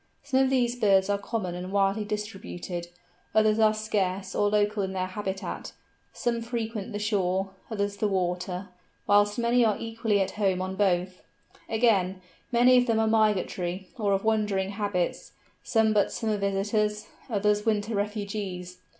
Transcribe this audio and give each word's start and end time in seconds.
Some 0.23 0.39
of 0.39 0.49
these 0.49 0.75
birds 0.75 1.11
are 1.11 1.19
common 1.19 1.53
and 1.53 1.71
widely 1.71 2.03
distributed; 2.05 2.87
others 3.35 3.59
are 3.59 3.71
scarce 3.71 4.33
or 4.33 4.49
local 4.49 4.81
in 4.81 4.93
their 4.93 5.05
habitat; 5.05 5.73
some 6.11 6.41
frequent 6.41 6.91
the 6.91 6.97
shore, 6.97 7.51
others 7.69 7.97
the 7.97 8.07
water; 8.07 8.69
whilst 9.05 9.37
many 9.37 9.63
are 9.63 9.77
equally 9.77 10.19
at 10.19 10.31
home 10.41 10.59
on 10.59 10.75
both. 10.75 11.21
Again, 11.69 12.19
many 12.51 12.77
of 12.77 12.87
them 12.87 12.99
are 12.99 13.05
migratory, 13.05 13.89
or 13.95 14.11
of 14.13 14.23
wandering 14.23 14.71
habits; 14.71 15.33
some 15.61 15.93
but 15.93 16.11
summer 16.11 16.37
visitors, 16.37 17.05
others 17.29 17.63
winter 17.63 17.93
refugees. 17.93 18.79